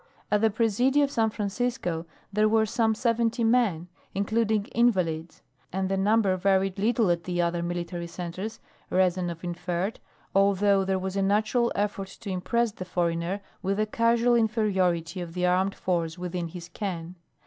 [0.31, 5.95] At the Presidio of San Francisco there were some seventy men, including invalids; and the
[5.95, 8.59] number varied little at the other military centres,
[8.89, 9.99] Rezanov inferred,
[10.33, 15.35] although there was a natural effort to impress the foreigner with the casual inferiority of
[15.35, 17.13] the armed force within his ken.